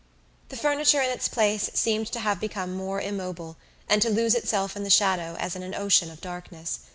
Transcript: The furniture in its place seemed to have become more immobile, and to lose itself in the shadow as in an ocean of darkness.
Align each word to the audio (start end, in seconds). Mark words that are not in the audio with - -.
The 0.49 0.57
furniture 0.57 1.03
in 1.03 1.11
its 1.11 1.27
place 1.27 1.69
seemed 1.75 2.07
to 2.07 2.21
have 2.21 2.39
become 2.39 2.73
more 2.73 2.99
immobile, 2.99 3.57
and 3.87 4.01
to 4.01 4.09
lose 4.09 4.33
itself 4.33 4.75
in 4.75 4.83
the 4.83 4.89
shadow 4.89 5.37
as 5.39 5.55
in 5.55 5.61
an 5.61 5.75
ocean 5.75 6.09
of 6.09 6.21
darkness. 6.21 6.79